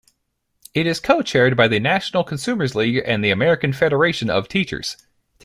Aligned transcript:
It 0.73 0.87
is 0.87 0.99
co-chaired 0.99 1.55
by 1.55 1.67
the 1.67 1.79
National 1.79 2.23
Consumers 2.23 2.73
League 2.73 3.03
and 3.05 3.23
the 3.23 3.29
American 3.29 3.71
Federation 3.71 4.31
of 4.31 4.47
Teachers. 4.47 4.97